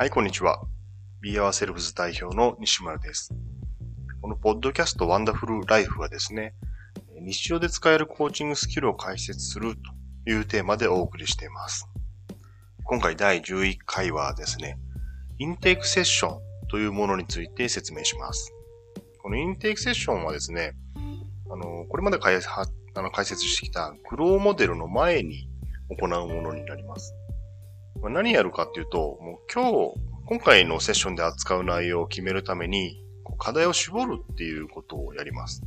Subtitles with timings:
[0.00, 0.62] はい、こんにちは。
[1.20, 3.34] Be Our Selves 代表の西村です。
[4.22, 6.54] このポッドキャストワンダフルライフはですね、
[7.20, 9.74] 日常で使えるコーチングスキルを解説する
[10.24, 11.86] というテーマでお送りしています。
[12.84, 14.78] 今回第11回はですね、
[15.38, 16.40] インテークセッション
[16.70, 18.54] というものについて説明します。
[19.18, 20.72] このインテークセッションはですね、
[21.50, 25.50] あの、これまで解あの解説してきたグローモデルの前に
[25.90, 27.14] 行うものになります。
[28.08, 29.94] 何やるかっていうと、もう今日、
[30.26, 33.04] 今回のセッションで扱う内容を決めるために、
[33.38, 35.62] 課題を絞るっていうことをやります。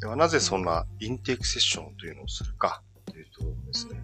[0.00, 4.00] ではなぜそんなインテークセッションというのをするかというとですね、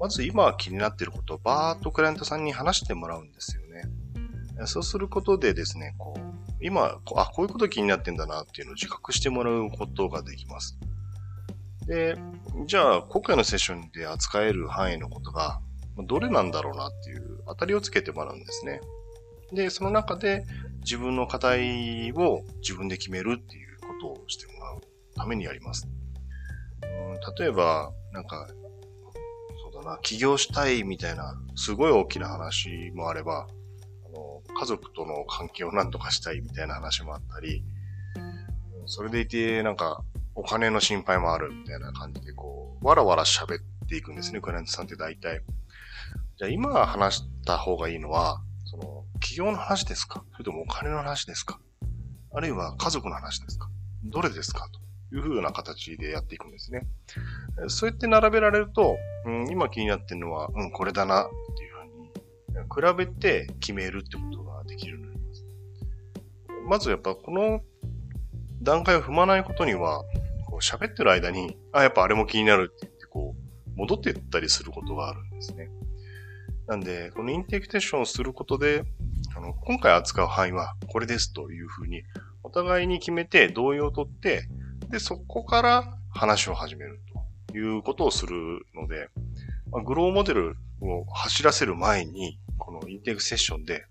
[0.00, 4.66] まず今気になっていることをバーっとクライアントさんに話してもらうんですよね。
[4.66, 10.78] そうすることでですね、こう今、あ、こういうこと気になってんだなっていうのを自覚してもらうことができます。
[11.86, 12.16] で、
[12.66, 15.60] じゃあ、今回のセッションで扱える範囲のことが、
[16.04, 18.80] どれなんだろうなっていう当たりをつけてもらうんですね。
[19.52, 20.44] で、その中で
[20.80, 24.80] 自分の課題を自分で決めるっていうことをしてもらう
[25.14, 25.86] ためにやります。
[25.86, 26.06] うん
[27.38, 28.46] 例えば、なんか、
[29.72, 33.46] そうだな、起業したいみたいな、すごい大きな話もあれば、
[34.06, 37.64] あの家族との関係を何とかしたいみたいな話もあったり、
[38.86, 40.02] それでいて、なんか、
[40.34, 45.40] お金の心配もあるみたいな感じで、こう、わらわら喋っていくんですね、クライアントさんって大体。
[46.38, 50.22] じゃあ今話した方がいいのは、その、企業の話ですか？
[50.32, 51.58] それともお金の話ですか？
[52.34, 53.70] あるいは家族の話ですか？
[54.04, 54.68] どれですか？
[55.10, 56.86] というふうな形でやっていくんですね。
[57.68, 65.44] そうやって並べられると、うん、今気になってるのは、うん、これだなっていうふうに、比べて決めるってことができるようになります。
[66.68, 67.62] まずやっぱこの
[68.60, 70.02] 段階を踏まないことには、
[70.44, 75.70] こう喋ってる間に、あ、やっぱあれも気になるって言って、こう、戻っていったりすることがあるんですね。
[76.68, 78.84] なんで、このインテクテーションをすることで、
[79.36, 82.02] あの、今回扱う範囲はこれですというふうに、
[82.42, 84.48] お互いに決めて同意を取って、
[84.90, 87.00] で、そこから話を始める
[87.50, 89.08] ということをするので、
[89.70, 93.84] まあ、グローモデルを走らせる前に、このインテクセッションで、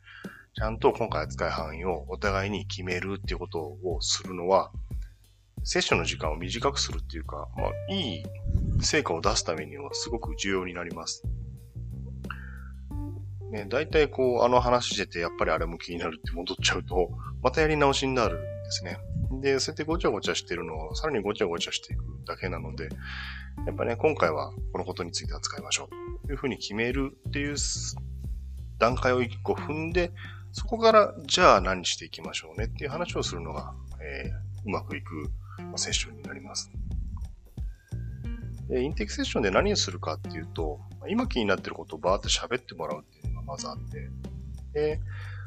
[0.54, 4.72] ちゃんと今回扱う範囲をお互いに決めるっていうことをするのは、
[5.64, 8.24] セッションの時間を短くするっていうか、まあ、いい
[8.82, 11.24] 成果を出すためにはすごく重要になります。
[13.56, 17.10] ね、大体こう、あの話してて、やっぱりあれも気になるって戻っちゃうと、
[17.42, 18.98] またやり直しになるんですね。
[19.42, 22.90] で、そうやってごちゃごちゃしてるのを、さらにごちゃごちゃしていくだけなので、
[23.66, 25.90] やっぱね、今回はこのことについて扱いましょ
[26.24, 26.28] う。
[26.28, 27.56] というふうに決めるっていう
[28.78, 30.12] 段階を一個踏んで、
[30.52, 35.32] そこから、じゃあ何していきましょうねっていう話をするのが、えー、うまくいく
[35.78, 36.72] セッションになります。
[38.72, 43.15] インテクセッションで何をするかっていうと、今気になってることをバーって喋ってもらうっ
[43.46, 44.10] まずあって、
[44.74, 45.00] で、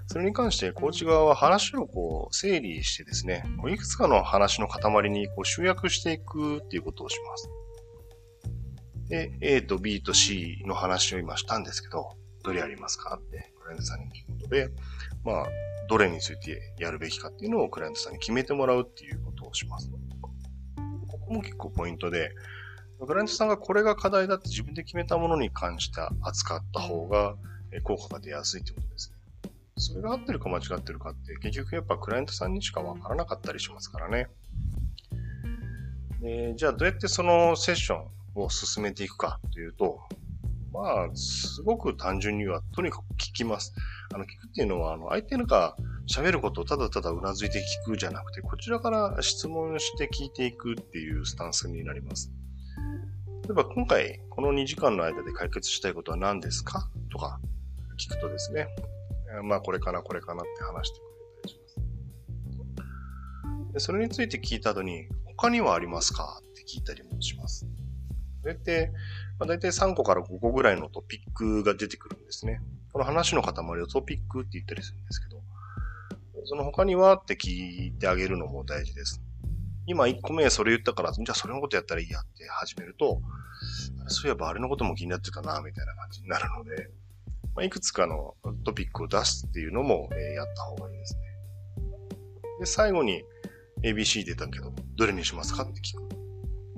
[0.07, 7.51] それに関してコーチ側は話をこう整理してですね、いくつかの話の塊にこう集約していくっていうことをします。
[9.09, 14.71] で、A と B と C の話を今したんですけど、どれやりますかってクライアントさんに聞くことで、
[15.25, 15.47] まあ、
[15.89, 19.91] どれについてやるべきかっていうのをクライアントさんに決めてもらうっていうことをします。
[21.07, 22.31] ここも結構ポイントで、
[23.01, 27.37] クライアントさんがこれが課題だって自分で決めたものに関して扱った方が、
[27.83, 29.53] 効果が出やすいってことですね。
[29.77, 34.29] それが合ってるか間違ってるかって、結局やっぱクライアントさんにしかわからなかったりしますからね。
[36.21, 40.01] でじゃあどうやってそのセッションを進めていくかというと、
[40.73, 43.75] まあ、すごく単純には、とにかく聞きます。
[44.15, 45.77] あの、聞くっていうのは、あの、相手が
[46.09, 52.31] 喋ることをただただうなずいて聞くじゃなくて、こちらから質問して聞いていくっていうスタンスになります。
[53.45, 56.91] 例えば、今回、この2時間の間で解決したいことは何ですか？
[57.11, 57.41] とか、
[57.99, 58.69] 聞くとですね、
[59.43, 61.09] まあこれかな、これかなって話してくれ
[61.43, 61.69] たりしま
[63.69, 63.73] す。
[63.75, 66.41] でそれについて聞いた後に、他にはありますか？
[66.41, 67.67] って聞いたりもします。
[68.41, 68.93] それって、
[69.39, 72.61] まあ、大体3個から5個ぐらいのトピックが出てくるんですね。
[72.93, 73.53] この話の塊
[73.83, 75.43] をトピックって言ったりするんですけど、
[76.45, 79.21] その他にはって聞いてあげるのも大事です。
[79.87, 83.21] 今1個目それ言ったから、じゃあそれのことやったらいいやって始めると、
[84.07, 86.91] そういえばあれのことも気になってたな、みたいな感じになるので、
[87.59, 91.21] まあ、いくつかのトピックを出すっていうのも、え、やった方がいいですね。
[92.61, 93.25] で、最後に
[93.83, 96.09] ABC 出たけど、どれにしますかって聞く。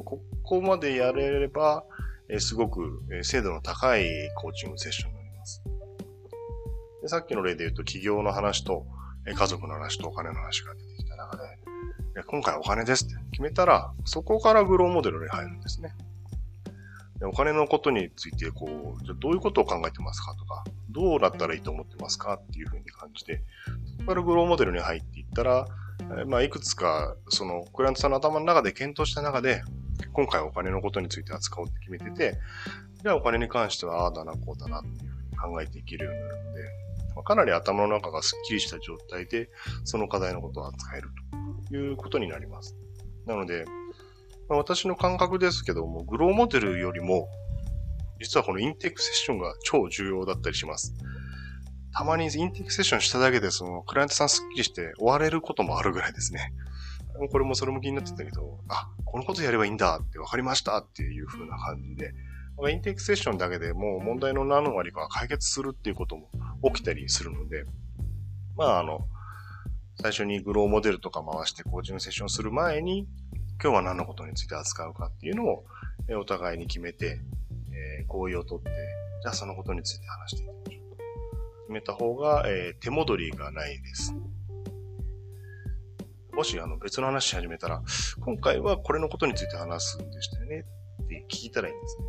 [0.03, 1.85] ここまでやれれば、
[2.31, 4.07] え、すごく、精度の高い
[4.37, 5.63] コーチングセッションになります。
[7.03, 8.87] でさっきの例で言うと、企業の話と、
[9.29, 15.95] え、家族の話とお金の話が出てきた中で、今回お金ですって決めたら、そこからグローモデルに入るんですね。
[17.23, 23.43] お金のことについて、こう、じゃどういうことを考えてますかとか、どうなったらいいと思ってますかっていうふうに感じて、
[23.99, 25.67] そこからグローモデルに入っていったら、
[26.27, 29.63] まあ、いくつか、その、クライアントさんの頭の中で検討した中で、
[30.13, 32.39] 今回お金のことについて扱おうって決めてて、
[33.03, 36.63] じゃあお金に関しては、ああだな、こうだなっていうふうに考えていけるようになるので、
[37.15, 39.51] まあ、かなり頭の中がスッキリした状態で、
[39.85, 41.11] その課題のことを扱える
[41.69, 42.77] ということになります。
[43.27, 43.65] なので、
[44.51, 47.29] まあ、私の感覚ですけども、グローモデルよりも、
[48.19, 50.93] 実はこのインテークセッションが超重要だったりします。
[51.97, 56.53] たまにインテークセッションしただけで、その、クライアントさんスッキリして終われることもあるぐらいですね。
[57.31, 62.13] これもそれも気になってたけど、あ、このことやればいいんだって分かりましたっていう風な感じで、
[62.71, 66.29] インテークセッションだけでもう問題の何割か解決するっていうことも
[66.73, 67.65] 起きたりするので、
[68.57, 69.07] まああの、
[70.03, 73.07] 最初にグローモデルとか回してコーチングセッションする前に、
[73.63, 75.65] 今日は何のことについて扱うかっていうのを、
[76.09, 77.21] えお互いに決めて、
[78.01, 78.71] え、合意をとって、
[79.23, 80.97] じゃあそのことについて話していきましょうと。
[80.97, 84.15] 決めた方が、え、手戻りがないです。
[86.33, 87.83] もしあの別の話し始めたら、
[88.21, 90.65] 今回はこれのことについて話すんでしたよね
[91.03, 92.05] って聞いたらいいんですね。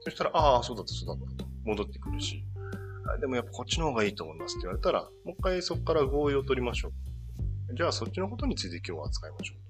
[0.00, 2.44] そしたら、ああ、そうだった、そうだったと戻ってくるし、
[3.20, 6.88] でもやっぱこっちの方がいいと思いますって言われたら、もう一回そこから合意を取りましょ
[7.70, 7.74] う。
[7.74, 9.69] じゃあそっちのことについて今日は扱いましょう。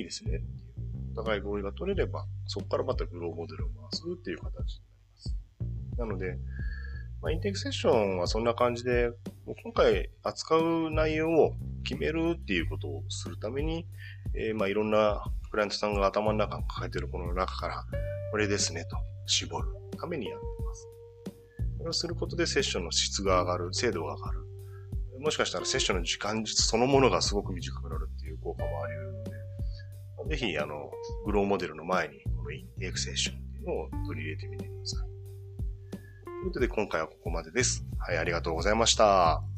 [0.00, 0.60] いいですねっていう。
[1.12, 5.36] お互い合意が取れれば、そこからまたグローモデルを回すっていう形になります。
[5.98, 6.38] なので、
[7.20, 9.10] まあ、インテークセッションはそんな感じで、
[9.44, 11.52] もう今回扱う内容を
[11.84, 13.86] 決めるっていうことをするために、
[14.34, 17.84] えー、まあいろんなクライアントさんが頭の中に抱えているこの中から、
[18.30, 19.68] これですねと絞る
[19.98, 20.88] ためにやってます。
[21.78, 24.50] これをすることでセッションの質が上がる、精度が上がる。
[25.18, 29.19] もしかしたらセッションの時間実そのものがすごく短くなるっていう効果もあり得る、
[30.30, 30.92] ぜひ、あの、
[31.24, 35.10] グローモデルの前に、このインテークセッションっていうのを取り入れてみてください。
[36.24, 37.84] ということで、今回はここまでです。
[37.98, 39.49] はい、ありがとうございました。